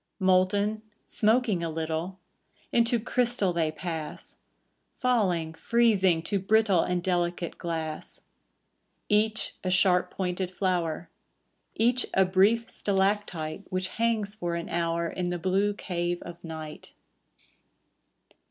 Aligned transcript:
Molten, 0.19 0.81
smoking 1.05 1.63
a 1.63 1.69
little. 1.69 2.17
Into 2.71 2.99
crystal 2.99 3.53
they 3.53 3.71
pass; 3.71 4.37
Falling, 4.97 5.53
freezing, 5.53 6.23
to 6.23 6.39
brittle 6.39 6.79
And 6.81 7.03
delicate 7.03 7.59
glass. 7.59 8.19
Elinor 9.11 9.21
Wylie 9.21 9.23
Each 9.23 9.53
a 9.63 9.69
sharp 9.69 10.09
pointed 10.09 10.49
flower, 10.49 11.11
Each 11.75 12.07
a 12.15 12.25
brief 12.25 12.71
stalactite 12.71 13.65
Which 13.71 13.89
hangs 13.89 14.33
for 14.33 14.55
an 14.55 14.69
hour 14.69 15.07
In 15.07 15.29
the 15.29 15.37
blue 15.37 15.75
cave 15.75 16.19
of 16.23 16.43
night. 16.43 16.93